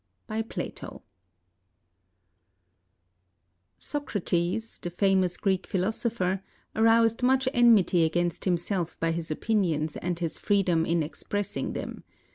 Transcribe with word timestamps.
]BY 0.31 0.41
PLATO 0.41 1.03
[Socrates, 3.77 4.79
the 4.79 4.89
famous 4.89 5.37
Greek 5.37 5.67
philosopher, 5.67 6.41
aroused 6.75 7.21
much 7.21 7.47
enmity 7.53 8.03
against 8.03 8.45
himself 8.45 8.99
by 8.99 9.11
his 9.11 9.29
opinions 9.29 9.95
and 9.97 10.17
his 10.17 10.39
freedom 10.39 10.87
in 10.87 11.03
expressing 11.03 11.73
them. 11.73 12.03